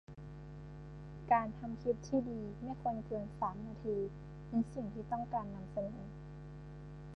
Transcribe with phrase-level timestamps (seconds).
[1.31, 3.97] การทำคลิปที่ดีไม่ควรเกิน สาม นาที
[4.49, 6.09] เน้นสิ่งที่ต้องการนำเสนอ